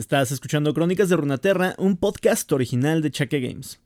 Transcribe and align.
Estás 0.00 0.32
escuchando 0.32 0.72
Crónicas 0.72 1.10
de 1.10 1.16
Runaterra, 1.16 1.74
un 1.76 1.98
podcast 1.98 2.50
original 2.52 3.02
de 3.02 3.10
Chaque 3.10 3.38
Games. 3.38 3.80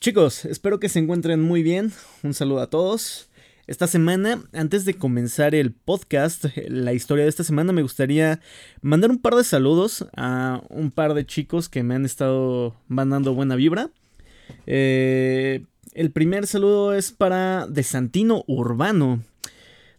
Chicos, 0.00 0.44
espero 0.44 0.78
que 0.78 0.90
se 0.90 0.98
encuentren 0.98 1.40
muy 1.40 1.62
bien. 1.62 1.94
Un 2.22 2.34
saludo 2.34 2.60
a 2.60 2.68
todos. 2.68 3.30
Esta 3.66 3.86
semana, 3.86 4.42
antes 4.52 4.84
de 4.84 4.98
comenzar 4.98 5.54
el 5.54 5.72
podcast, 5.72 6.44
la 6.68 6.92
historia 6.92 7.24
de 7.24 7.30
esta 7.30 7.42
semana, 7.42 7.72
me 7.72 7.80
gustaría 7.80 8.38
mandar 8.82 9.10
un 9.10 9.18
par 9.18 9.34
de 9.34 9.44
saludos 9.44 10.04
a 10.14 10.60
un 10.68 10.90
par 10.90 11.14
de 11.14 11.24
chicos 11.24 11.70
que 11.70 11.82
me 11.82 11.94
han 11.94 12.04
estado 12.04 12.76
mandando 12.86 13.32
buena 13.32 13.56
vibra. 13.56 13.88
Eh, 14.66 15.64
el 15.94 16.10
primer 16.10 16.46
saludo 16.46 16.92
es 16.92 17.12
para 17.12 17.66
De 17.66 17.82
Santino 17.82 18.44
Urbano. 18.46 19.22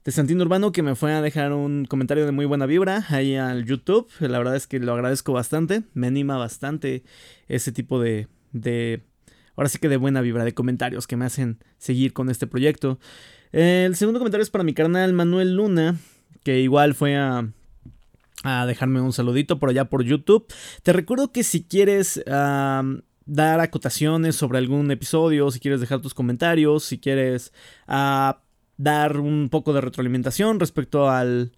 De 0.07 0.13
Santino 0.13 0.41
Urbano 0.41 0.71
que 0.71 0.83
me 0.83 0.95
fue 0.95 1.13
a 1.13 1.21
dejar 1.21 1.51
un 1.51 1.83
comentario 1.83 2.25
de 2.25 2.31
muy 2.31 2.45
buena 2.45 2.65
vibra 2.65 3.03
ahí 3.09 3.35
al 3.35 3.65
YouTube. 3.65 4.07
La 4.21 4.37
verdad 4.37 4.55
es 4.55 4.65
que 4.65 4.79
lo 4.79 4.93
agradezco 4.93 5.33
bastante. 5.33 5.83
Me 5.93 6.07
anima 6.07 6.37
bastante 6.37 7.03
ese 7.49 7.73
tipo 7.73 7.99
de, 7.99 8.29
de 8.53 9.03
ahora 9.57 9.67
sí 9.67 9.79
que 9.79 9.89
de 9.89 9.97
buena 9.97 10.21
vibra, 10.21 10.45
de 10.45 10.53
comentarios 10.53 11.07
que 11.07 11.17
me 11.17 11.25
hacen 11.25 11.59
seguir 11.77 12.13
con 12.13 12.29
este 12.29 12.47
proyecto. 12.47 12.99
El 13.51 13.97
segundo 13.97 14.21
comentario 14.21 14.43
es 14.43 14.49
para 14.49 14.63
mi 14.63 14.73
carnal 14.73 15.11
Manuel 15.11 15.57
Luna, 15.57 15.97
que 16.45 16.61
igual 16.61 16.95
fue 16.95 17.17
a, 17.17 17.51
a 18.43 18.65
dejarme 18.65 19.01
un 19.01 19.11
saludito 19.11 19.59
por 19.59 19.71
allá 19.71 19.89
por 19.89 20.05
YouTube. 20.05 20.47
Te 20.83 20.93
recuerdo 20.93 21.33
que 21.33 21.43
si 21.43 21.65
quieres 21.65 22.23
dar 22.25 23.59
acotaciones 23.59 24.37
sobre 24.37 24.57
algún 24.57 24.89
episodio, 24.89 25.51
si 25.51 25.59
quieres 25.59 25.81
dejar 25.81 25.99
tus 25.99 26.13
comentarios, 26.13 26.85
si 26.85 26.97
quieres 26.97 27.51
ah, 27.89 28.39
dar 28.77 29.19
un 29.19 29.49
poco 29.49 29.73
de 29.73 29.81
retroalimentación 29.81 30.59
respecto 30.59 31.09
al, 31.09 31.51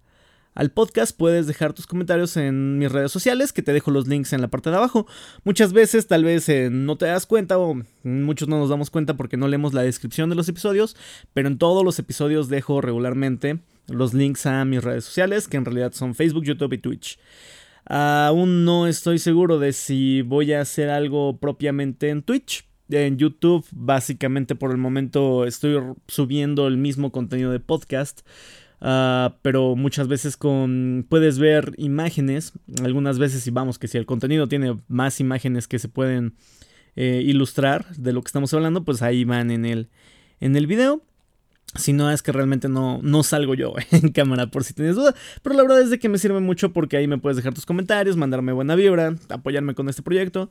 al 0.54 0.70
podcast, 0.70 1.16
puedes 1.16 1.46
dejar 1.46 1.72
tus 1.72 1.86
comentarios 1.86 2.36
en 2.36 2.78
mis 2.78 2.90
redes 2.90 3.12
sociales, 3.12 3.52
que 3.52 3.62
te 3.62 3.72
dejo 3.72 3.90
los 3.90 4.08
links 4.08 4.32
en 4.32 4.40
la 4.40 4.48
parte 4.48 4.70
de 4.70 4.76
abajo. 4.76 5.06
Muchas 5.44 5.72
veces 5.72 6.06
tal 6.06 6.24
vez 6.24 6.48
eh, 6.48 6.68
no 6.70 6.96
te 6.96 7.06
das 7.06 7.26
cuenta 7.26 7.58
o 7.58 7.80
muchos 8.02 8.48
no 8.48 8.58
nos 8.58 8.68
damos 8.68 8.90
cuenta 8.90 9.14
porque 9.16 9.36
no 9.36 9.48
leemos 9.48 9.74
la 9.74 9.82
descripción 9.82 10.28
de 10.30 10.36
los 10.36 10.48
episodios, 10.48 10.96
pero 11.32 11.48
en 11.48 11.58
todos 11.58 11.84
los 11.84 11.98
episodios 11.98 12.48
dejo 12.48 12.80
regularmente 12.80 13.60
los 13.86 14.14
links 14.14 14.46
a 14.46 14.64
mis 14.64 14.82
redes 14.82 15.04
sociales, 15.04 15.48
que 15.48 15.56
en 15.56 15.64
realidad 15.64 15.92
son 15.92 16.14
Facebook, 16.14 16.44
YouTube 16.44 16.72
y 16.72 16.78
Twitch. 16.78 17.18
Aún 17.86 18.64
no 18.64 18.86
estoy 18.86 19.18
seguro 19.18 19.58
de 19.58 19.72
si 19.72 20.22
voy 20.22 20.52
a 20.52 20.60
hacer 20.60 20.90
algo 20.90 21.38
propiamente 21.38 22.10
en 22.10 22.22
Twitch. 22.22 22.69
En 22.90 23.16
YouTube, 23.18 23.64
básicamente 23.72 24.54
por 24.54 24.70
el 24.70 24.76
momento 24.76 25.44
estoy 25.44 25.80
subiendo 26.08 26.66
el 26.66 26.76
mismo 26.76 27.12
contenido 27.12 27.52
de 27.52 27.60
podcast. 27.60 28.22
Ah, 28.80 29.36
pero 29.42 29.76
muchas 29.76 30.08
veces 30.08 30.36
con 30.36 31.04
puedes 31.08 31.38
ver 31.38 31.74
imágenes, 31.76 32.52
algunas 32.82 33.18
veces 33.18 33.46
y 33.46 33.50
vamos 33.50 33.78
que 33.78 33.88
si 33.88 33.98
el 33.98 34.06
contenido 34.06 34.48
tiene 34.48 34.78
más 34.88 35.20
imágenes 35.20 35.68
que 35.68 35.78
se 35.78 35.88
pueden 35.88 36.34
eh, 36.96 37.22
ilustrar 37.24 37.86
de 37.96 38.12
lo 38.12 38.22
que 38.22 38.28
estamos 38.28 38.52
hablando, 38.54 38.84
pues 38.84 39.02
ahí 39.02 39.24
van 39.24 39.50
en 39.50 39.64
el, 39.66 39.88
en 40.40 40.56
el 40.56 40.66
video. 40.66 41.02
Si 41.76 41.92
no 41.92 42.10
es 42.10 42.22
que 42.22 42.32
realmente 42.32 42.68
no, 42.68 43.00
no 43.02 43.22
salgo 43.22 43.54
yo 43.54 43.74
en 43.92 44.10
cámara 44.10 44.48
por 44.48 44.64
si 44.64 44.74
tienes 44.74 44.96
duda. 44.96 45.14
Pero 45.42 45.54
la 45.54 45.62
verdad 45.62 45.82
es 45.82 45.90
de 45.90 45.98
que 45.98 46.08
me 46.08 46.18
sirve 46.18 46.40
mucho 46.40 46.72
porque 46.72 46.96
ahí 46.96 47.06
me 47.06 47.18
puedes 47.18 47.36
dejar 47.36 47.54
tus 47.54 47.66
comentarios, 47.66 48.16
mandarme 48.16 48.52
buena 48.52 48.74
vibra, 48.74 49.14
apoyarme 49.28 49.74
con 49.74 49.88
este 49.88 50.02
proyecto. 50.02 50.50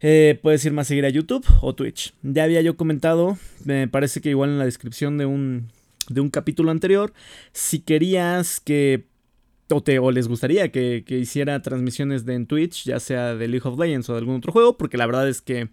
Eh, 0.00 0.38
puedes 0.42 0.64
irme 0.64 0.80
a 0.80 0.84
seguir 0.84 1.04
a 1.04 1.10
YouTube 1.10 1.46
o 1.60 1.74
Twitch. 1.74 2.14
Ya 2.22 2.44
había 2.44 2.62
yo 2.62 2.76
comentado, 2.76 3.38
me 3.64 3.86
parece 3.86 4.20
que 4.20 4.30
igual 4.30 4.50
en 4.50 4.58
la 4.58 4.64
descripción 4.64 5.18
de 5.18 5.26
un, 5.26 5.68
de 6.08 6.20
un 6.20 6.30
capítulo 6.30 6.70
anterior. 6.70 7.12
Si 7.52 7.80
querías 7.80 8.60
que 8.60 9.04
o, 9.72 9.82
te, 9.82 9.98
o 9.98 10.10
les 10.10 10.26
gustaría 10.26 10.72
que, 10.72 11.04
hiciera 11.08 11.62
transmisiones 11.62 12.24
de 12.24 12.34
en 12.34 12.46
Twitch, 12.46 12.84
ya 12.84 12.98
sea 12.98 13.34
de 13.34 13.46
League 13.46 13.68
of 13.68 13.78
Legends 13.78 14.08
o 14.08 14.14
de 14.14 14.18
algún 14.18 14.36
otro 14.36 14.52
juego, 14.52 14.76
porque 14.76 14.96
la 14.96 15.06
verdad 15.06 15.28
es 15.28 15.42
que 15.42 15.68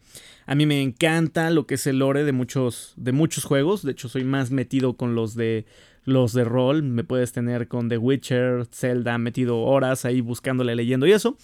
a 0.45 0.55
mí 0.55 0.65
me 0.65 0.81
encanta 0.81 1.49
lo 1.49 1.65
que 1.65 1.75
es 1.75 1.87
el 1.87 1.99
lore 1.99 2.23
de 2.23 2.31
muchos, 2.31 2.93
de 2.95 3.11
muchos 3.11 3.43
juegos. 3.45 3.83
De 3.83 3.93
hecho, 3.93 4.09
soy 4.09 4.23
más 4.23 4.51
metido 4.51 4.97
con 4.97 5.15
los 5.15 5.35
de 5.35 5.65
los 6.03 6.33
de 6.33 6.43
rol. 6.43 6.83
Me 6.83 7.03
puedes 7.03 7.31
tener 7.31 7.67
con 7.67 7.89
The 7.89 7.97
Witcher, 7.97 8.65
Zelda, 8.71 9.17
metido 9.17 9.59
horas 9.59 10.05
ahí 10.05 10.21
buscándole, 10.21 10.75
leyendo 10.75 11.07
y 11.07 11.11
eso. 11.11 11.37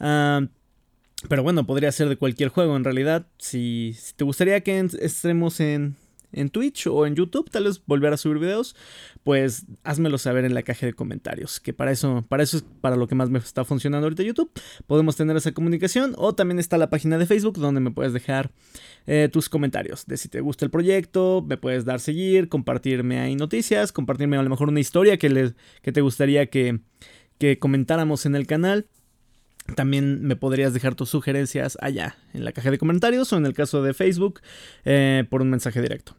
Ah, 0.00 0.46
pero 1.28 1.42
bueno, 1.42 1.66
podría 1.66 1.92
ser 1.92 2.08
de 2.08 2.16
cualquier 2.16 2.48
juego 2.48 2.76
en 2.76 2.84
realidad. 2.84 3.26
Si, 3.38 3.94
si 3.98 4.14
te 4.14 4.24
gustaría 4.24 4.60
que 4.62 4.86
estemos 5.00 5.60
en, 5.60 5.96
en 6.32 6.50
Twitch 6.50 6.86
o 6.86 7.06
en 7.06 7.14
YouTube, 7.14 7.50
tal 7.50 7.64
vez 7.64 7.82
volver 7.86 8.12
a 8.12 8.16
subir 8.16 8.38
videos, 8.38 8.74
pues 9.22 9.66
házmelo 9.84 10.18
saber 10.18 10.44
en 10.44 10.54
la 10.54 10.62
caja 10.62 10.86
de 10.86 10.94
comentarios, 10.94 11.60
que 11.60 11.72
para 11.72 11.92
eso, 11.92 12.24
para 12.28 12.42
eso 12.42 12.56
es 12.56 12.64
para 12.80 12.96
lo 12.96 13.06
que 13.06 13.14
más 13.14 13.30
me 13.30 13.38
está 13.38 13.64
funcionando 13.64 14.06
ahorita 14.06 14.22
YouTube. 14.22 14.50
Podemos 14.86 15.16
tener 15.16 15.36
esa 15.36 15.52
comunicación 15.52 16.14
o 16.16 16.34
también 16.34 16.58
está 16.58 16.78
la 16.78 16.90
página 16.90 17.18
de 17.18 17.26
Facebook 17.26 17.58
donde 17.58 17.80
me 17.80 17.90
puedes 17.90 18.12
dejar 18.12 18.50
eh, 19.06 19.28
tus 19.32 19.48
comentarios 19.48 20.06
de 20.06 20.16
si 20.16 20.28
te 20.28 20.40
gusta 20.40 20.64
el 20.64 20.70
proyecto, 20.70 21.44
me 21.46 21.56
puedes 21.56 21.84
dar 21.84 22.00
seguir, 22.00 22.48
compartirme 22.48 23.20
ahí 23.20 23.36
noticias, 23.36 23.92
compartirme 23.92 24.36
a 24.36 24.42
lo 24.42 24.50
mejor 24.50 24.68
una 24.68 24.80
historia 24.80 25.16
que, 25.18 25.28
les, 25.28 25.54
que 25.82 25.92
te 25.92 26.00
gustaría 26.00 26.46
que, 26.46 26.80
que 27.38 27.58
comentáramos 27.58 28.26
en 28.26 28.34
el 28.34 28.46
canal. 28.46 28.86
También 29.76 30.22
me 30.22 30.36
podrías 30.36 30.74
dejar 30.74 30.94
tus 30.94 31.10
sugerencias 31.10 31.78
allá, 31.80 32.16
en 32.34 32.44
la 32.44 32.52
caja 32.52 32.70
de 32.70 32.78
comentarios 32.78 33.32
o 33.32 33.36
en 33.36 33.46
el 33.46 33.54
caso 33.54 33.82
de 33.82 33.94
Facebook, 33.94 34.40
eh, 34.84 35.24
por 35.30 35.42
un 35.42 35.50
mensaje 35.50 35.80
directo. 35.80 36.16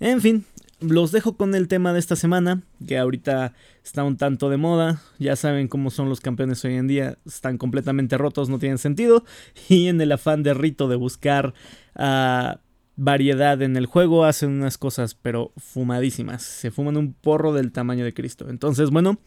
En 0.00 0.20
fin, 0.20 0.44
los 0.80 1.10
dejo 1.10 1.36
con 1.36 1.54
el 1.54 1.66
tema 1.66 1.92
de 1.92 1.98
esta 1.98 2.14
semana, 2.14 2.62
que 2.86 2.98
ahorita 2.98 3.52
está 3.84 4.04
un 4.04 4.16
tanto 4.16 4.48
de 4.48 4.56
moda. 4.56 5.02
Ya 5.18 5.34
saben 5.34 5.66
cómo 5.66 5.90
son 5.90 6.08
los 6.08 6.20
campeones 6.20 6.64
hoy 6.64 6.74
en 6.74 6.86
día, 6.86 7.18
están 7.26 7.58
completamente 7.58 8.16
rotos, 8.16 8.48
no 8.48 8.58
tienen 8.58 8.78
sentido. 8.78 9.24
Y 9.68 9.88
en 9.88 10.00
el 10.00 10.12
afán 10.12 10.42
de 10.42 10.54
rito 10.54 10.88
de 10.88 10.96
buscar 10.96 11.52
ah, 11.96 12.60
variedad 12.98 13.62
en 13.62 13.76
el 13.76 13.86
juego, 13.86 14.24
hacen 14.24 14.50
unas 14.50 14.76
cosas, 14.76 15.14
pero 15.14 15.52
fumadísimas. 15.56 16.42
Se 16.42 16.70
fuman 16.70 16.96
un 16.96 17.14
porro 17.14 17.54
del 17.54 17.72
tamaño 17.72 18.04
de 18.04 18.12
Cristo. 18.12 18.50
Entonces, 18.50 18.90
bueno, 18.90 19.18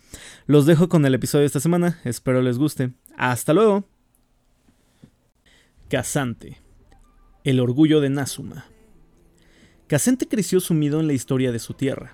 los 0.46 0.66
dejo 0.66 0.90
con 0.90 1.06
el 1.06 1.16
episodio 1.16 1.42
de 1.42 1.48
esta 1.48 1.62
semana. 1.62 2.00
Espero 2.04 2.42
les 2.42 2.58
guste. 2.58 2.92
Hasta 3.18 3.54
luego. 3.54 3.88
Casante. 5.90 6.62
El 7.44 7.60
orgullo 7.60 8.02
de 8.02 8.10
Nazuma. 8.10 8.66
Casente 9.88 10.28
creció 10.28 10.60
sumido 10.60 11.00
en 11.00 11.08
la 11.08 11.14
historia 11.14 11.52
de 11.52 11.60
su 11.60 11.74
tierra. 11.74 12.14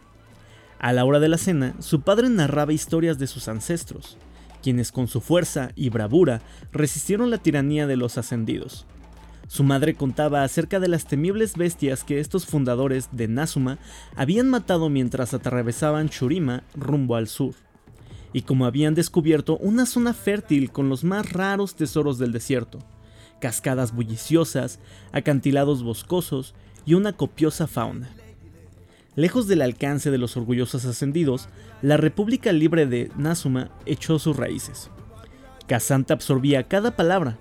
A 0.79 0.93
la 0.93 1.05
hora 1.05 1.19
de 1.19 1.27
la 1.27 1.39
cena, 1.39 1.75
su 1.79 2.01
padre 2.01 2.29
narraba 2.29 2.71
historias 2.71 3.17
de 3.17 3.25
sus 3.25 3.47
ancestros, 3.47 4.17
quienes 4.61 4.91
con 4.91 5.07
su 5.07 5.21
fuerza 5.21 5.71
y 5.75 5.89
bravura 5.89 6.41
resistieron 6.71 7.31
la 7.31 7.39
tiranía 7.39 7.87
de 7.87 7.97
los 7.97 8.19
ascendidos. 8.19 8.85
Su 9.47 9.63
madre 9.63 9.95
contaba 9.95 10.43
acerca 10.43 10.79
de 10.79 10.89
las 10.89 11.05
temibles 11.05 11.55
bestias 11.55 12.03
que 12.03 12.19
estos 12.19 12.45
fundadores 12.45 13.09
de 13.13 13.29
Nazuma 13.29 13.79
habían 14.15 14.49
matado 14.49 14.89
mientras 14.89 15.33
atravesaban 15.33 16.07
Shurima 16.07 16.63
rumbo 16.75 17.15
al 17.15 17.27
sur, 17.27 17.55
y 18.33 18.41
como 18.41 18.65
habían 18.65 18.93
descubierto 18.93 19.57
una 19.57 19.85
zona 19.85 20.13
fértil 20.13 20.69
con 20.71 20.89
los 20.89 21.05
más 21.05 21.31
raros 21.31 21.75
tesoros 21.75 22.17
del 22.19 22.33
desierto, 22.33 22.79
cascadas 23.39 23.95
bulliciosas, 23.95 24.79
acantilados 25.13 25.81
boscosos 25.81 26.53
y 26.85 26.95
una 26.95 27.13
copiosa 27.13 27.67
fauna. 27.67 28.09
Lejos 29.15 29.47
del 29.47 29.61
alcance 29.61 30.11
de 30.11 30.17
los 30.17 30.35
orgullosos 30.35 30.83
ascendidos, 30.83 31.47
la 31.81 31.95
República 31.95 32.51
Libre 32.51 32.85
de 32.85 33.11
Nazuma 33.17 33.71
echó 33.85 34.19
sus 34.19 34.35
raíces. 34.35 34.91
Kazanta 35.67 36.13
absorbía 36.13 36.63
cada 36.63 36.95
palabra 36.95 37.37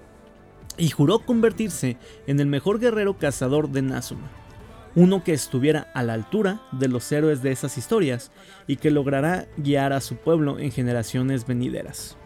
y 0.78 0.91
juró 0.91 1.20
convertirse 1.20 1.97
en 2.26 2.41
el 2.41 2.47
mejor 2.47 2.78
guerrero 2.78 3.19
cazador 3.19 3.70
de 3.70 3.82
Nazuma, 3.82 4.31
uno 4.94 5.25
que 5.25 5.32
estuviera 5.32 5.91
a 5.94 6.03
la 6.03 6.14
altura 6.14 6.62
de 6.72 6.88
los 6.88 7.10
héroes 7.12 7.42
de 7.42 7.53
esas 7.53 7.78
historias 7.78 8.31
y 8.66 8.76
que 8.76 8.91
logrará 8.91 9.47
guiar 9.56 9.92
a 9.92 10.00
su 10.00 10.16
pueblo 10.16 10.59
en 10.59 10.70
generaciones 10.70 11.47
venideras. 11.47 12.16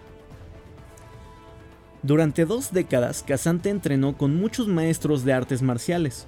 Durante 2.03 2.47
dos 2.47 2.73
décadas, 2.73 3.23
Kazante 3.23 3.69
entrenó 3.69 4.17
con 4.17 4.35
muchos 4.37 4.69
maestros 4.69 5.25
de 5.25 5.35
artes 5.35 5.61
marciales, 5.61 6.27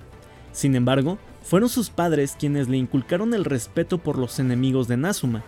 sin 0.53 0.77
embargo, 0.77 1.19
fueron 1.43 1.69
sus 1.69 1.91
padres 1.91 2.37
quienes 2.39 2.69
le 2.69 2.77
inculcaron 2.77 3.35
el 3.35 3.45
respeto 3.45 3.99
por 3.99 4.19
los 4.19 4.39
enemigos 4.39 4.87
de 4.87 4.99
Nazuma, 4.99 5.43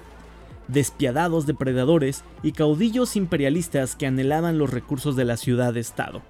despiadados 0.67 1.47
depredadores 1.47 2.25
y 2.43 2.53
caudillos 2.53 3.17
imperialistas 3.17 3.97
que 3.97 4.07
anhelaban 4.07 4.59
los 4.59 4.71
recursos 4.71 5.15
de 5.15 5.27
la 5.27 5.37
ciudad-estado. 5.37 6.23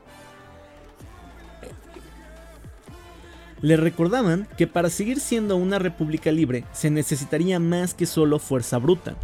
Le 3.64 3.78
recordaban 3.78 4.46
que 4.58 4.66
para 4.66 4.90
seguir 4.90 5.20
siendo 5.20 5.56
una 5.56 5.78
república 5.78 6.30
libre 6.30 6.66
se 6.74 6.90
necesitaría 6.90 7.58
más 7.58 7.94
que 7.94 8.04
solo 8.04 8.38
fuerza 8.38 8.76
bruta. 8.76 9.16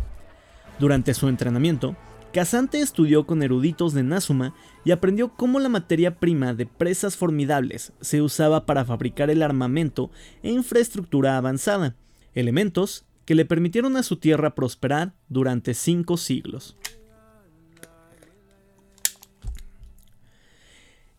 Durante 0.78 1.12
su 1.12 1.28
entrenamiento, 1.28 1.94
Casante 2.32 2.80
estudió 2.80 3.26
con 3.26 3.42
eruditos 3.42 3.92
de 3.92 4.02
Nazuma 4.02 4.54
y 4.82 4.92
aprendió 4.92 5.28
cómo 5.28 5.60
la 5.60 5.68
materia 5.68 6.18
prima 6.18 6.54
de 6.54 6.64
presas 6.64 7.18
formidables 7.18 7.92
se 8.00 8.22
usaba 8.22 8.64
para 8.64 8.86
fabricar 8.86 9.28
el 9.28 9.42
armamento 9.42 10.10
e 10.42 10.50
infraestructura 10.50 11.36
avanzada, 11.36 11.96
elementos 12.32 13.04
que 13.26 13.34
le 13.34 13.44
permitieron 13.44 13.98
a 13.98 14.02
su 14.02 14.16
tierra 14.16 14.54
prosperar 14.54 15.12
durante 15.28 15.74
cinco 15.74 16.16
siglos. 16.16 16.78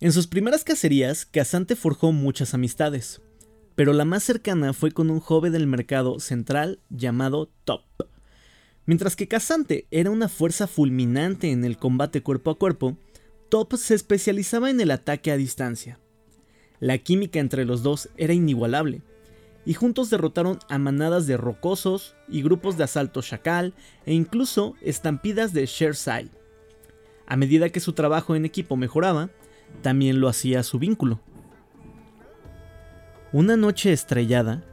En 0.02 0.12
sus 0.12 0.26
primeras 0.26 0.64
cacerías, 0.64 1.28
Casante 1.28 1.76
forjó 1.76 2.12
muchas 2.12 2.56
amistades, 2.56 3.22
pero 3.76 3.94
la 3.94 4.04
más 4.04 4.24
cercana 4.24 4.74
fue 4.74 4.92
con 4.92 5.12
un 5.12 5.20
joven 5.20 5.54
del 5.54 5.68
mercado 5.68 6.20
central 6.20 6.80
llamado 6.90 7.52
Top. 7.66 7.84
Mientras 8.88 9.16
que 9.16 9.28
Casante 9.28 9.86
era 9.92 10.10
una 10.10 10.28
fuerza 10.28 10.66
fulminante 10.66 11.52
en 11.52 11.64
el 11.64 11.78
combate 11.78 12.24
cuerpo 12.24 12.50
a 12.50 12.58
cuerpo, 12.58 12.98
Top 13.50 13.76
se 13.76 13.94
especializaba 13.94 14.72
en 14.72 14.82
el 14.82 14.90
ataque 14.90 15.32
a 15.32 15.38
distancia. 15.38 16.00
La 16.80 16.98
química 16.98 17.40
entre 17.40 17.64
los 17.64 17.84
dos 17.84 18.10
era 18.18 18.34
inigualable, 18.34 19.04
y 19.68 19.76
juntos 19.76 20.10
derrotaron 20.10 20.58
a 20.68 20.80
manadas 20.80 21.28
de 21.28 21.38
rocosos 21.38 22.16
y 22.28 22.42
grupos 22.42 22.76
de 22.76 22.86
asalto 22.86 23.22
chacal 23.22 23.76
e 24.08 24.16
incluso 24.16 24.74
estampidas 24.82 25.54
de 25.54 25.68
Shersai. 25.68 26.32
A 27.28 27.38
medida 27.38 27.70
que 27.70 27.80
su 27.80 27.94
trabajo 27.94 28.36
en 28.36 28.46
equipo 28.46 28.76
mejoraba, 28.78 29.30
también 29.82 30.20
lo 30.20 30.28
hacía 30.28 30.64
su 30.64 30.80
vínculo. 30.80 31.20
Una 33.34 33.56
noche 33.56 33.94
estrellada, 33.94 34.64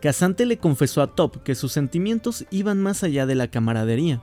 Casante 0.00 0.46
le 0.46 0.58
confesó 0.58 1.02
a 1.02 1.14
Top 1.14 1.42
que 1.42 1.54
sus 1.54 1.72
sentimientos 1.72 2.44
iban 2.50 2.80
más 2.80 3.02
allá 3.02 3.26
de 3.26 3.34
la 3.34 3.48
camaradería. 3.48 4.22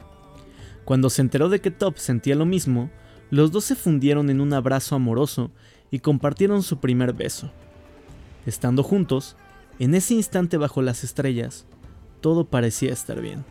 Cuando 0.85 1.09
se 1.09 1.21
enteró 1.21 1.49
de 1.49 1.61
que 1.61 1.71
Top 1.71 1.97
sentía 1.97 2.35
lo 2.35 2.45
mismo, 2.45 2.89
los 3.31 3.51
dos 3.51 3.65
se 3.65 3.75
fundieron 3.75 4.29
en 4.29 4.39
un 4.39 4.53
abrazo 4.53 4.95
amoroso 4.95 5.51
y 5.91 5.99
compartieron 5.99 6.63
su 6.63 6.79
primer 6.79 7.13
beso. 7.13 7.51
Estando 8.45 8.83
juntos, 8.83 9.35
en 9.79 9.95
ese 9.95 10.13
instante 10.13 10.57
bajo 10.57 10.81
las 10.81 11.03
estrellas, 11.03 11.65
todo 12.21 12.45
parecía 12.45 12.93
estar 12.93 13.21
bien. 13.21 13.43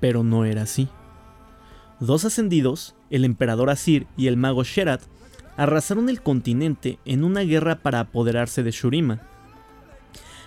Pero 0.00 0.22
no 0.22 0.44
era 0.44 0.62
así. 0.62 0.88
Dos 2.00 2.24
ascendidos, 2.24 2.94
el 3.10 3.24
emperador 3.24 3.70
Asir 3.70 4.06
y 4.16 4.26
el 4.26 4.36
mago 4.36 4.62
Sherat, 4.64 5.02
arrasaron 5.56 6.08
el 6.08 6.22
continente 6.22 6.98
en 7.04 7.24
una 7.24 7.40
guerra 7.40 7.76
para 7.76 8.00
apoderarse 8.00 8.62
de 8.62 8.70
Shurima. 8.70 9.20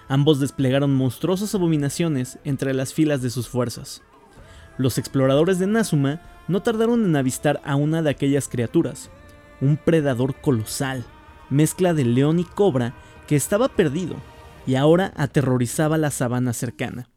Ambos 0.08 0.40
desplegaron 0.40 0.96
monstruosas 0.96 1.54
abominaciones 1.54 2.40
entre 2.44 2.74
las 2.74 2.94
filas 2.94 3.22
de 3.22 3.30
sus 3.30 3.50
fuerzas. 3.50 4.02
Los 4.78 4.98
exploradores 4.98 5.60
de 5.60 5.68
Nazuma 5.68 6.22
no 6.48 6.62
tardaron 6.62 7.04
en 7.04 7.16
avistar 7.16 7.62
a 7.66 7.76
una 7.76 8.02
de 8.02 8.10
aquellas 8.10 8.48
criaturas, 8.48 9.10
un 9.60 9.78
predador 9.78 10.36
colosal, 10.36 11.04
mezcla 11.50 11.94
de 11.94 12.06
león 12.06 12.40
y 12.40 12.44
cobra 12.44 12.94
que 13.28 13.36
estaba 13.36 13.68
perdido 13.68 14.16
y 14.66 14.76
ahora 14.76 15.14
aterrorizaba 15.16 15.98
la 15.98 16.12
sabana 16.12 16.54
cercana. 16.54 17.10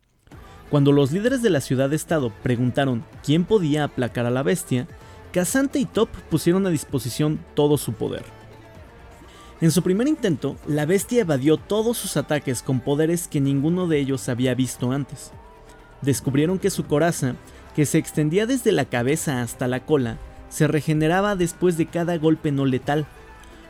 Cuando 0.70 0.92
los 0.92 1.10
líderes 1.10 1.42
de 1.42 1.50
la 1.50 1.60
ciudad-estado 1.60 2.32
preguntaron 2.42 3.04
quién 3.24 3.44
podía 3.44 3.84
aplacar 3.84 4.26
a 4.26 4.30
la 4.30 4.44
bestia, 4.44 4.86
Casante 5.32 5.78
y 5.78 5.84
Top 5.84 6.08
pusieron 6.28 6.66
a 6.66 6.70
disposición 6.70 7.38
todo 7.54 7.78
su 7.78 7.92
poder. 7.92 8.24
En 9.60 9.70
su 9.70 9.82
primer 9.82 10.08
intento, 10.08 10.56
la 10.66 10.86
bestia 10.86 11.20
evadió 11.20 11.56
todos 11.56 11.98
sus 11.98 12.16
ataques 12.16 12.62
con 12.62 12.80
poderes 12.80 13.28
que 13.28 13.40
ninguno 13.40 13.86
de 13.86 13.98
ellos 13.98 14.28
había 14.28 14.54
visto 14.54 14.90
antes. 14.90 15.32
Descubrieron 16.00 16.58
que 16.58 16.70
su 16.70 16.86
coraza, 16.86 17.34
que 17.76 17.86
se 17.86 17.98
extendía 17.98 18.46
desde 18.46 18.72
la 18.72 18.86
cabeza 18.86 19.42
hasta 19.42 19.68
la 19.68 19.84
cola, 19.84 20.16
se 20.48 20.66
regeneraba 20.66 21.36
después 21.36 21.76
de 21.76 21.86
cada 21.86 22.16
golpe 22.16 22.50
no 22.50 22.64
letal. 22.64 23.06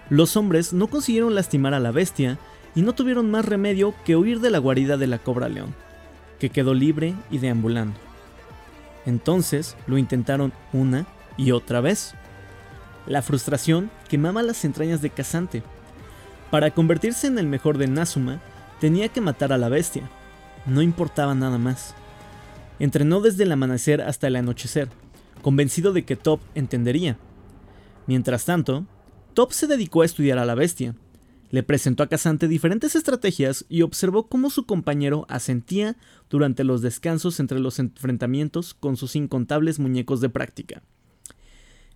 Los 0.08 0.36
hombres 0.36 0.72
no 0.72 0.86
consiguieron 0.86 1.34
lastimar 1.34 1.74
a 1.74 1.80
la 1.80 1.90
bestia 1.90 2.38
y 2.74 2.82
no 2.82 2.94
tuvieron 2.94 3.30
más 3.30 3.44
remedio 3.44 3.94
que 4.04 4.16
huir 4.16 4.40
de 4.40 4.50
la 4.50 4.58
guarida 4.58 4.96
de 4.96 5.08
la 5.08 5.18
cobra 5.18 5.48
león, 5.48 5.74
que 6.38 6.50
quedó 6.50 6.72
libre 6.72 7.14
y 7.30 7.38
deambulando. 7.38 7.98
Entonces 9.06 9.76
lo 9.86 9.98
intentaron 9.98 10.52
una 10.72 11.06
y 11.40 11.52
otra 11.52 11.80
vez. 11.80 12.14
La 13.06 13.22
frustración 13.22 13.90
quemaba 14.08 14.42
las 14.42 14.64
entrañas 14.66 15.00
de 15.00 15.08
Casante. 15.08 15.62
Para 16.50 16.70
convertirse 16.72 17.28
en 17.28 17.38
el 17.38 17.46
mejor 17.46 17.78
de 17.78 17.86
Nazuma, 17.86 18.42
tenía 18.78 19.08
que 19.08 19.22
matar 19.22 19.52
a 19.52 19.58
la 19.58 19.70
bestia. 19.70 20.08
No 20.66 20.82
importaba 20.82 21.34
nada 21.34 21.56
más. 21.56 21.94
Entrenó 22.78 23.22
desde 23.22 23.44
el 23.44 23.52
amanecer 23.52 24.02
hasta 24.02 24.26
el 24.26 24.36
anochecer, 24.36 24.88
convencido 25.40 25.94
de 25.94 26.04
que 26.04 26.16
Top 26.16 26.40
entendería. 26.54 27.16
Mientras 28.06 28.44
tanto, 28.44 28.84
Top 29.32 29.52
se 29.52 29.66
dedicó 29.66 30.02
a 30.02 30.06
estudiar 30.06 30.38
a 30.38 30.44
la 30.44 30.54
bestia. 30.54 30.94
Le 31.50 31.62
presentó 31.62 32.02
a 32.02 32.08
Casante 32.08 32.48
diferentes 32.48 32.94
estrategias 32.94 33.64
y 33.70 33.80
observó 33.80 34.28
cómo 34.28 34.50
su 34.50 34.66
compañero 34.66 35.24
asentía 35.30 35.96
durante 36.28 36.64
los 36.64 36.82
descansos 36.82 37.40
entre 37.40 37.60
los 37.60 37.78
enfrentamientos 37.78 38.74
con 38.74 38.98
sus 38.98 39.16
incontables 39.16 39.78
muñecos 39.78 40.20
de 40.20 40.28
práctica. 40.28 40.82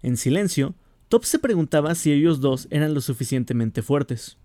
En 0.04 0.18
silencio, 0.18 0.74
Top 1.08 1.24
se 1.24 1.38
preguntaba 1.38 1.94
si 1.94 2.12
ellos 2.12 2.42
dos 2.42 2.68
eran 2.70 2.92
lo 2.92 3.00
suficientemente 3.00 3.80
fuertes. 3.80 4.36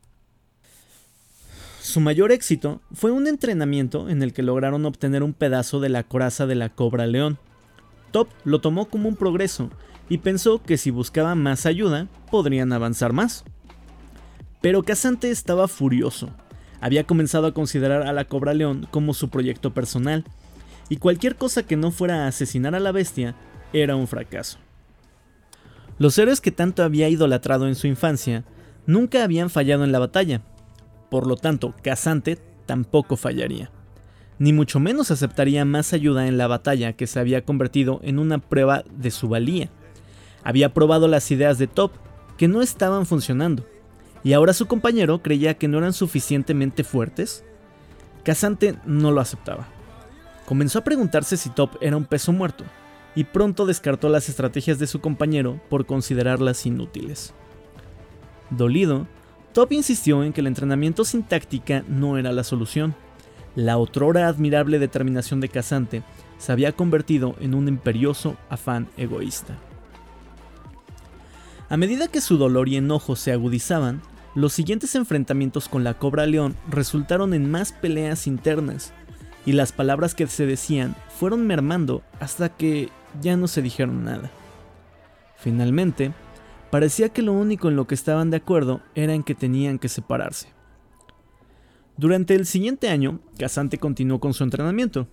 Su 1.82 2.00
mayor 2.00 2.32
éxito 2.32 2.80
fue 2.94 3.12
un 3.12 3.28
entrenamiento 3.28 4.08
en 4.08 4.24
el 4.24 4.32
que 4.32 4.42
lograron 4.42 4.86
obtener 4.86 5.22
un 5.22 5.34
pedazo 5.34 5.82
de 5.82 5.90
la 5.90 6.04
coraza 6.04 6.46
de 6.46 6.56
la 6.56 6.70
cobra 6.70 7.08
león. 7.08 7.40
Top 8.12 8.30
lo 8.46 8.62
tomó 8.62 8.86
como 8.88 9.10
un 9.10 9.18
progreso 9.18 9.70
y 10.08 10.20
pensó 10.20 10.64
que 10.64 10.78
si 10.78 10.92
buscaba 10.92 11.36
más 11.36 11.66
ayuda, 11.66 12.08
podrían 12.32 12.72
avanzar 12.72 13.12
más. 13.12 13.44
Pero 14.62 14.84
Casante 14.84 15.30
estaba 15.30 15.68
furioso. 15.68 16.30
Había 16.80 17.04
comenzado 17.04 17.48
a 17.48 17.54
considerar 17.54 18.04
a 18.04 18.14
la 18.14 18.24
Cobra 18.24 18.54
León 18.54 18.88
como 18.92 19.14
su 19.14 19.30
proyecto 19.30 19.74
personal, 19.74 20.24
y 20.88 20.98
cualquier 20.98 21.36
cosa 21.36 21.64
que 21.64 21.76
no 21.76 21.92
fuera 21.92 22.24
a 22.24 22.28
asesinar 22.28 22.76
a 22.76 22.80
la 22.80 22.94
bestia 22.94 23.36
era 23.74 23.98
un 23.98 24.08
fracaso. 24.08 24.58
Los 26.00 26.18
héroes 26.18 26.40
que 26.42 26.52
tanto 26.52 26.84
había 26.84 27.10
idolatrado 27.10 27.68
en 27.68 27.76
su 27.76 27.86
infancia 27.86 28.46
nunca 28.86 29.24
habían 29.24 29.50
fallado 29.50 29.84
en 29.84 29.92
la 29.92 30.00
batalla, 30.00 30.42
por 31.10 31.28
lo 31.28 31.36
tanto, 31.36 31.74
Casante 31.84 32.38
tampoco 32.66 33.18
fallaría, 33.18 33.72
ni 34.38 34.54
mucho 34.54 34.80
menos 34.80 35.12
aceptaría 35.12 35.66
más 35.66 35.92
ayuda 35.92 36.28
en 36.28 36.38
la 36.38 36.48
batalla 36.48 36.94
que 36.94 37.08
se 37.08 37.20
había 37.20 37.44
convertido 37.44 38.00
en 38.04 38.20
una 38.20 38.38
prueba 38.38 38.84
de 38.90 39.12
su 39.12 39.28
valía. 39.28 39.70
Había 40.44 40.74
probado 40.74 41.08
las 41.08 41.30
ideas 41.32 41.58
de 41.58 41.68
Top, 41.68 41.92
que 42.38 42.48
no 42.48 42.62
estaban 42.62 43.06
funcionando, 43.06 43.66
y 44.24 44.34
ahora 44.34 44.54
su 44.54 44.68
compañero 44.68 45.22
creía 45.22 45.56
que 45.56 45.68
no 45.68 45.80
eran 45.80 45.94
suficientemente 45.94 46.84
fuertes. 46.84 47.44
Casante 48.24 48.76
no 48.86 49.12
lo 49.12 49.20
aceptaba. 49.20 49.68
Comenzó 50.46 50.80
a 50.80 50.84
preguntarse 50.84 51.36
si 51.36 51.50
Top 51.50 51.72
era 51.82 51.98
un 51.98 52.06
peso 52.06 52.32
muerto, 52.32 52.64
y 53.20 53.26
pronto 53.26 53.66
descartó 53.66 54.08
las 54.08 54.30
estrategias 54.30 54.80
de 54.80 54.88
su 54.88 55.02
compañero 55.02 55.60
por 55.68 55.86
considerarlas 55.86 56.66
inútiles. 56.66 57.34
Dolido, 58.50 59.08
Top 59.52 59.74
insistió 59.74 60.24
en 60.24 60.32
que 60.32 60.40
el 60.40 60.48
entrenamiento 60.48 61.04
sin 61.04 61.24
táctica 61.24 61.84
no 61.90 62.18
era 62.18 62.32
la 62.32 62.46
solución. 62.46 62.96
La 63.58 63.78
otrora 63.78 64.30
admirable 64.30 64.80
determinación 64.80 65.42
de 65.42 65.50
Casante 65.50 66.02
se 66.38 66.54
había 66.54 66.72
convertido 66.72 67.36
en 67.42 67.56
un 67.56 67.68
imperioso 67.68 68.38
afán 68.48 68.88
egoísta. 68.96 69.58
A 71.68 71.76
medida 71.76 72.08
que 72.08 72.22
su 72.22 72.38
dolor 72.38 72.70
y 72.70 72.78
enojo 72.78 73.18
se 73.18 73.34
agudizaban, 73.34 74.02
los 74.34 74.54
siguientes 74.54 74.96
enfrentamientos 74.96 75.68
con 75.68 75.84
la 75.84 75.96
Cobra 75.96 76.26
León 76.26 76.56
resultaron 76.70 77.34
en 77.34 77.52
más 77.52 77.74
peleas 77.74 78.28
internas, 78.28 78.94
y 79.46 79.52
las 79.52 79.74
palabras 79.74 80.16
que 80.16 80.26
se 80.28 80.46
decían 80.46 80.96
fueron 81.20 81.46
mermando 81.48 82.02
hasta 82.22 82.48
que 82.48 82.90
ya 83.22 83.38
no 83.38 83.48
se 83.48 83.62
dijeron 83.62 84.04
nada. 84.04 84.32
Finalmente, 85.38 86.14
parecía 86.70 87.10
que 87.10 87.22
lo 87.22 87.34
único 87.34 87.70
en 87.70 87.76
lo 87.76 87.88
que 87.88 87.96
estaban 87.96 88.30
de 88.30 88.38
acuerdo 88.38 88.82
era 88.96 89.14
en 89.14 89.24
que 89.24 89.36
tenían 89.36 89.80
que 89.80 89.90
separarse. 89.90 90.50
Durante 91.98 92.36
el 92.36 92.46
siguiente 92.46 92.90
año, 92.90 93.20
Casante 93.38 93.78
continuó 93.78 94.20
con 94.20 94.34
su 94.34 94.44
entrenamiento. 94.44 95.08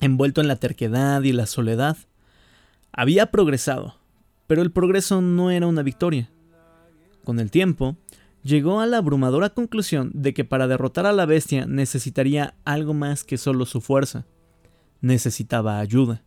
Envuelto 0.00 0.40
en 0.40 0.48
la 0.48 0.56
terquedad 0.56 1.22
y 1.22 1.32
la 1.32 1.46
soledad, 1.46 1.96
había 2.92 3.30
progresado, 3.30 3.96
pero 4.46 4.62
el 4.62 4.70
progreso 4.70 5.20
no 5.20 5.50
era 5.50 5.66
una 5.66 5.82
victoria. 5.82 6.30
Con 7.24 7.40
el 7.40 7.50
tiempo, 7.50 7.96
llegó 8.42 8.80
a 8.80 8.86
la 8.86 8.98
abrumadora 8.98 9.50
conclusión 9.50 10.10
de 10.14 10.34
que 10.34 10.44
para 10.44 10.68
derrotar 10.68 11.06
a 11.06 11.12
la 11.12 11.26
bestia 11.26 11.66
necesitaría 11.66 12.54
algo 12.64 12.94
más 12.94 13.24
que 13.24 13.36
solo 13.36 13.66
su 13.66 13.80
fuerza. 13.80 14.24
Necesitaba 15.00 15.78
ayuda. 15.78 16.24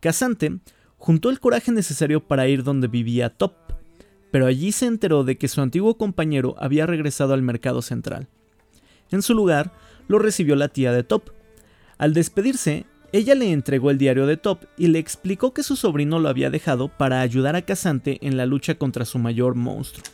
Casante 0.00 0.58
juntó 0.96 1.30
el 1.30 1.40
coraje 1.40 1.72
necesario 1.72 2.26
para 2.26 2.48
ir 2.48 2.62
donde 2.64 2.88
vivía 2.88 3.30
Top, 3.30 3.54
pero 4.30 4.46
allí 4.46 4.72
se 4.72 4.86
enteró 4.86 5.24
de 5.24 5.36
que 5.36 5.48
su 5.48 5.60
antiguo 5.60 5.96
compañero 5.96 6.54
había 6.58 6.86
regresado 6.86 7.34
al 7.34 7.42
mercado 7.42 7.82
central. 7.82 8.28
En 9.10 9.22
su 9.22 9.34
lugar, 9.34 9.72
lo 10.08 10.18
recibió 10.18 10.56
la 10.56 10.68
tía 10.68 10.92
de 10.92 11.02
Top. 11.02 11.30
Al 11.98 12.14
despedirse, 12.14 12.86
ella 13.12 13.34
le 13.34 13.52
entregó 13.52 13.90
el 13.90 13.98
diario 13.98 14.26
de 14.26 14.36
Top 14.36 14.64
y 14.78 14.86
le 14.86 14.98
explicó 14.98 15.52
que 15.52 15.62
su 15.62 15.76
sobrino 15.76 16.18
lo 16.18 16.28
había 16.28 16.48
dejado 16.48 16.88
para 16.88 17.20
ayudar 17.20 17.56
a 17.56 17.62
Casante 17.62 18.18
en 18.22 18.36
la 18.36 18.46
lucha 18.46 18.76
contra 18.76 19.04
su 19.04 19.18
mayor 19.18 19.54
monstruo. 19.54 20.04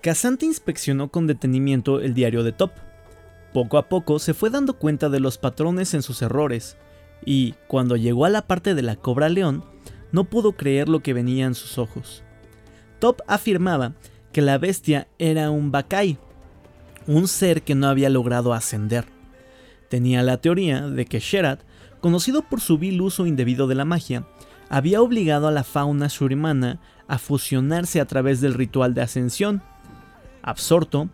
Casante 0.00 0.46
inspeccionó 0.46 1.10
con 1.10 1.26
detenimiento 1.26 2.00
el 2.00 2.14
diario 2.14 2.44
de 2.44 2.52
Top. 2.52 2.70
Poco 3.52 3.78
a 3.78 3.88
poco 3.88 4.18
se 4.18 4.34
fue 4.34 4.50
dando 4.50 4.74
cuenta 4.74 5.08
de 5.08 5.20
los 5.20 5.38
patrones 5.38 5.94
en 5.94 6.02
sus 6.02 6.22
errores, 6.22 6.76
y, 7.24 7.54
cuando 7.66 7.96
llegó 7.96 8.24
a 8.24 8.30
la 8.30 8.46
parte 8.46 8.74
de 8.74 8.82
la 8.82 8.96
cobra 8.96 9.28
león, 9.28 9.64
no 10.12 10.24
pudo 10.24 10.52
creer 10.52 10.88
lo 10.88 11.00
que 11.00 11.12
venía 11.12 11.46
en 11.46 11.54
sus 11.54 11.78
ojos. 11.78 12.22
Top 12.98 13.20
afirmaba 13.26 13.94
que 14.32 14.42
la 14.42 14.58
bestia 14.58 15.08
era 15.18 15.50
un 15.50 15.70
Bakai, 15.70 16.18
un 17.06 17.28
ser 17.28 17.62
que 17.62 17.74
no 17.74 17.88
había 17.88 18.10
logrado 18.10 18.52
ascender. 18.52 19.06
Tenía 19.88 20.22
la 20.22 20.40
teoría 20.40 20.82
de 20.88 21.06
que 21.06 21.20
Sherat, 21.20 21.60
conocido 22.00 22.42
por 22.42 22.60
su 22.60 22.78
vil 22.78 23.00
uso 23.00 23.26
indebido 23.26 23.66
de 23.66 23.74
la 23.74 23.84
magia, 23.84 24.26
había 24.68 25.00
obligado 25.00 25.48
a 25.48 25.52
la 25.52 25.64
fauna 25.64 26.08
shurimana 26.08 26.80
a 27.08 27.18
fusionarse 27.18 28.00
a 28.00 28.06
través 28.06 28.40
del 28.40 28.54
ritual 28.54 28.94
de 28.94 29.02
ascensión. 29.02 29.62
Absorto, 30.42 31.08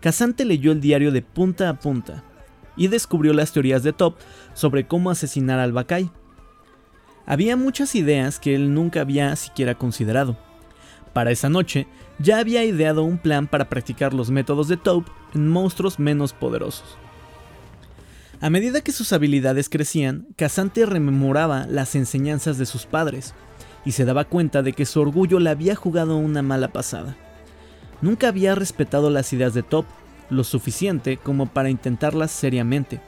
Casante 0.00 0.44
leyó 0.44 0.72
el 0.72 0.80
diario 0.80 1.12
de 1.12 1.22
punta 1.22 1.68
a 1.68 1.78
punta 1.78 2.24
y 2.76 2.88
descubrió 2.88 3.32
las 3.32 3.52
teorías 3.52 3.82
de 3.82 3.92
Top 3.92 4.16
sobre 4.54 4.86
cómo 4.86 5.10
asesinar 5.10 5.58
al 5.58 5.72
Bakai. 5.72 6.10
Había 7.26 7.56
muchas 7.56 7.94
ideas 7.94 8.38
que 8.38 8.54
él 8.54 8.72
nunca 8.72 9.00
había 9.00 9.34
siquiera 9.36 9.74
considerado. 9.74 10.36
Para 11.12 11.30
esa 11.30 11.48
noche, 11.48 11.86
ya 12.18 12.38
había 12.38 12.64
ideado 12.64 13.02
un 13.02 13.18
plan 13.18 13.46
para 13.46 13.68
practicar 13.68 14.12
los 14.14 14.30
métodos 14.30 14.68
de 14.68 14.76
Top 14.76 15.06
en 15.34 15.48
monstruos 15.48 15.98
menos 15.98 16.32
poderosos. 16.32 16.96
A 18.40 18.50
medida 18.50 18.82
que 18.82 18.92
sus 18.92 19.12
habilidades 19.12 19.70
crecían, 19.70 20.26
Casante 20.36 20.84
rememoraba 20.84 21.66
las 21.66 21.94
enseñanzas 21.94 22.58
de 22.58 22.66
sus 22.66 22.84
padres 22.84 23.34
y 23.84 23.92
se 23.92 24.04
daba 24.04 24.24
cuenta 24.24 24.62
de 24.62 24.74
que 24.74 24.84
su 24.84 25.00
orgullo 25.00 25.40
le 25.40 25.48
había 25.48 25.74
jugado 25.74 26.16
una 26.16 26.42
mala 26.42 26.68
pasada. 26.68 27.16
Nunca 28.02 28.28
había 28.28 28.54
respetado 28.54 29.08
las 29.08 29.32
ideas 29.32 29.54
de 29.54 29.62
Top 29.62 29.86
lo 30.30 30.44
suficiente 30.44 31.16
como 31.16 31.46
para 31.46 31.70
intentarlas 31.70 32.30
seriamente. 32.30 33.00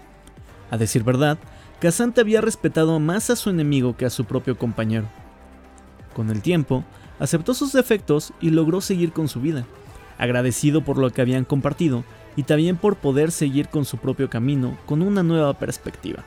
A 0.70 0.76
decir 0.76 1.02
verdad, 1.02 1.38
Casante 1.80 2.20
había 2.20 2.40
respetado 2.40 2.98
más 2.98 3.30
a 3.30 3.36
su 3.36 3.50
enemigo 3.50 3.96
que 3.96 4.06
a 4.06 4.10
su 4.10 4.24
propio 4.24 4.58
compañero. 4.58 5.06
Con 6.14 6.30
el 6.30 6.42
tiempo, 6.42 6.84
aceptó 7.20 7.54
sus 7.54 7.72
defectos 7.72 8.32
y 8.40 8.50
logró 8.50 8.80
seguir 8.80 9.12
con 9.12 9.28
su 9.28 9.40
vida, 9.40 9.64
agradecido 10.18 10.82
por 10.84 10.98
lo 10.98 11.10
que 11.10 11.20
habían 11.20 11.44
compartido 11.44 12.04
y 12.36 12.44
también 12.44 12.76
por 12.76 12.96
poder 12.96 13.30
seguir 13.30 13.68
con 13.68 13.84
su 13.84 13.98
propio 13.98 14.30
camino 14.30 14.76
con 14.86 15.02
una 15.02 15.22
nueva 15.22 15.54
perspectiva. 15.54 16.24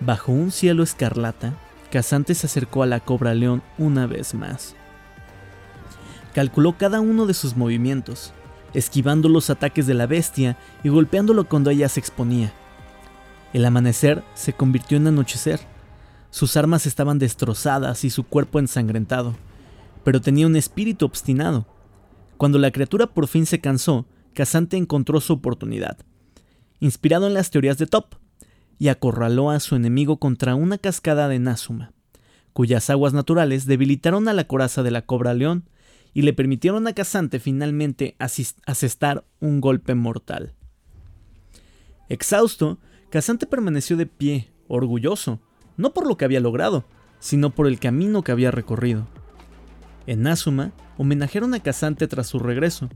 Bajo 0.00 0.32
un 0.32 0.50
cielo 0.50 0.82
escarlata, 0.82 1.54
Casante 1.90 2.34
se 2.34 2.46
acercó 2.46 2.82
a 2.82 2.86
la 2.86 3.00
cobra 3.00 3.34
león 3.34 3.62
una 3.78 4.06
vez 4.06 4.34
más. 4.34 4.76
Calculó 6.34 6.76
cada 6.76 7.00
uno 7.00 7.26
de 7.26 7.34
sus 7.34 7.56
movimientos, 7.56 8.32
esquivando 8.74 9.28
los 9.28 9.50
ataques 9.50 9.86
de 9.86 9.94
la 9.94 10.06
bestia 10.06 10.56
y 10.82 10.88
golpeándolo 10.88 11.48
cuando 11.48 11.70
ella 11.70 11.88
se 11.88 12.00
exponía. 12.00 12.52
El 13.52 13.64
amanecer 13.64 14.22
se 14.34 14.52
convirtió 14.52 14.98
en 14.98 15.06
anochecer. 15.06 15.60
Sus 16.30 16.56
armas 16.56 16.86
estaban 16.86 17.18
destrozadas 17.18 18.04
y 18.04 18.10
su 18.10 18.24
cuerpo 18.24 18.58
ensangrentado, 18.58 19.34
pero 20.04 20.20
tenía 20.20 20.46
un 20.46 20.56
espíritu 20.56 21.06
obstinado. 21.06 21.66
Cuando 22.36 22.58
la 22.58 22.70
criatura 22.70 23.06
por 23.06 23.26
fin 23.26 23.46
se 23.46 23.60
cansó, 23.60 24.06
Casante 24.34 24.76
encontró 24.76 25.20
su 25.20 25.32
oportunidad. 25.32 25.96
Inspirado 26.80 27.26
en 27.26 27.34
las 27.34 27.50
teorías 27.50 27.78
de 27.78 27.86
Top, 27.86 28.14
y 28.78 28.88
acorraló 28.88 29.50
a 29.50 29.60
su 29.60 29.74
enemigo 29.74 30.18
contra 30.18 30.54
una 30.54 30.78
cascada 30.78 31.28
de 31.28 31.38
Nazuma, 31.38 31.92
cuyas 32.52 32.90
aguas 32.90 33.12
naturales 33.12 33.66
debilitaron 33.66 34.28
a 34.28 34.32
la 34.32 34.44
coraza 34.44 34.82
de 34.82 34.90
la 34.90 35.02
cobra 35.02 35.34
león 35.34 35.68
y 36.18 36.22
le 36.22 36.32
permitieron 36.32 36.84
a 36.88 36.94
Casante 36.94 37.38
finalmente 37.38 38.16
asestar 38.18 39.24
un 39.38 39.60
golpe 39.60 39.94
mortal. 39.94 40.52
Exhausto, 42.08 42.80
Casante 43.08 43.46
permaneció 43.46 43.96
de 43.96 44.06
pie, 44.06 44.50
orgulloso, 44.66 45.38
no 45.76 45.94
por 45.94 46.08
lo 46.08 46.16
que 46.16 46.24
había 46.24 46.40
logrado, 46.40 46.84
sino 47.20 47.50
por 47.50 47.68
el 47.68 47.78
camino 47.78 48.24
que 48.24 48.32
había 48.32 48.50
recorrido. 48.50 49.06
En 50.08 50.22
Nazuma, 50.22 50.72
homenajearon 50.96 51.54
a 51.54 51.62
Casante 51.62 52.08
tras 52.08 52.26
su 52.26 52.40
regreso, 52.40 52.88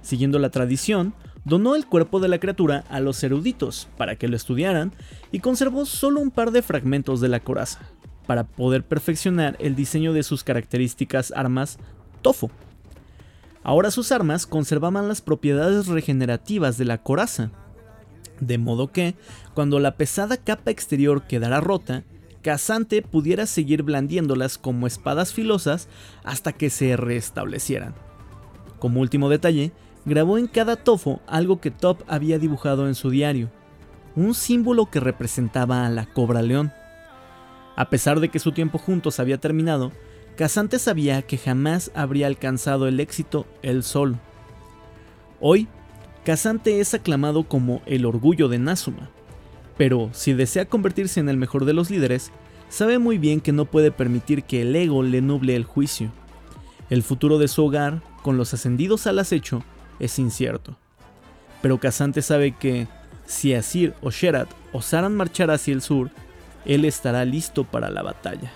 Siguiendo 0.00 0.38
la 0.38 0.48
tradición, 0.48 1.12
donó 1.44 1.76
el 1.76 1.86
cuerpo 1.86 2.18
de 2.18 2.28
la 2.28 2.38
criatura 2.38 2.84
a 2.88 3.00
los 3.00 3.22
eruditos 3.22 3.88
para 3.98 4.16
que 4.16 4.26
lo 4.26 4.36
estudiaran 4.36 4.92
y 5.32 5.40
conservó 5.40 5.84
solo 5.84 6.18
un 6.18 6.30
par 6.30 6.50
de 6.50 6.62
fragmentos 6.62 7.20
de 7.20 7.28
la 7.28 7.40
coraza, 7.40 7.80
para 8.26 8.44
poder 8.44 8.84
perfeccionar 8.84 9.54
el 9.60 9.76
diseño 9.76 10.14
de 10.14 10.22
sus 10.22 10.44
características 10.44 11.30
armas 11.36 11.78
Tofo. 12.24 12.50
Ahora 13.62 13.90
sus 13.90 14.10
armas 14.10 14.46
conservaban 14.46 15.08
las 15.08 15.20
propiedades 15.20 15.88
regenerativas 15.88 16.78
de 16.78 16.86
la 16.86 17.02
coraza, 17.02 17.50
de 18.40 18.56
modo 18.56 18.90
que, 18.92 19.14
cuando 19.52 19.78
la 19.78 19.96
pesada 19.96 20.38
capa 20.38 20.70
exterior 20.70 21.24
quedara 21.26 21.60
rota, 21.60 22.02
Casante 22.40 23.02
pudiera 23.02 23.44
seguir 23.44 23.82
blandiéndolas 23.82 24.56
como 24.56 24.86
espadas 24.86 25.34
filosas 25.34 25.86
hasta 26.24 26.52
que 26.52 26.70
se 26.70 26.96
restablecieran. 26.96 27.94
Como 28.78 29.00
último 29.00 29.28
detalle, 29.28 29.72
grabó 30.06 30.38
en 30.38 30.46
cada 30.46 30.76
tofo 30.76 31.20
algo 31.26 31.60
que 31.60 31.70
Top 31.70 32.02
había 32.06 32.38
dibujado 32.38 32.88
en 32.88 32.94
su 32.94 33.10
diario, 33.10 33.50
un 34.16 34.34
símbolo 34.34 34.86
que 34.90 35.00
representaba 35.00 35.84
a 35.84 35.90
la 35.90 36.06
cobra 36.06 36.40
león. 36.40 36.72
A 37.76 37.90
pesar 37.90 38.20
de 38.20 38.30
que 38.30 38.38
su 38.38 38.52
tiempo 38.52 38.78
juntos 38.78 39.20
había 39.20 39.38
terminado, 39.38 39.92
Casante 40.36 40.80
sabía 40.80 41.22
que 41.22 41.38
jamás 41.38 41.92
habría 41.94 42.26
alcanzado 42.26 42.88
el 42.88 42.98
éxito 42.98 43.46
él 43.62 43.84
solo. 43.84 44.18
Hoy, 45.40 45.68
Casante 46.24 46.80
es 46.80 46.92
aclamado 46.92 47.44
como 47.44 47.82
el 47.86 48.04
orgullo 48.04 48.48
de 48.48 48.58
Nazuma, 48.58 49.10
pero 49.76 50.10
si 50.12 50.32
desea 50.32 50.64
convertirse 50.64 51.20
en 51.20 51.28
el 51.28 51.36
mejor 51.36 51.66
de 51.66 51.72
los 51.72 51.88
líderes, 51.88 52.32
sabe 52.68 52.98
muy 52.98 53.18
bien 53.18 53.40
que 53.40 53.52
no 53.52 53.66
puede 53.66 53.92
permitir 53.92 54.42
que 54.42 54.62
el 54.62 54.74
ego 54.74 55.04
le 55.04 55.20
nuble 55.20 55.54
el 55.54 55.64
juicio. 55.64 56.10
El 56.90 57.04
futuro 57.04 57.38
de 57.38 57.46
su 57.46 57.64
hogar, 57.64 58.02
con 58.22 58.36
los 58.36 58.52
ascendidos 58.54 59.06
al 59.06 59.20
acecho, 59.20 59.62
es 60.00 60.18
incierto. 60.18 60.76
Pero 61.62 61.78
Casante 61.78 62.22
sabe 62.22 62.52
que 62.52 62.88
si 63.24 63.54
Asir 63.54 63.94
o 64.02 64.10
Sherat 64.10 64.48
osaran 64.72 65.14
marchar 65.14 65.52
hacia 65.52 65.74
el 65.74 65.80
sur, 65.80 66.10
él 66.64 66.84
estará 66.84 67.24
listo 67.24 67.62
para 67.62 67.88
la 67.88 68.02
batalla. 68.02 68.50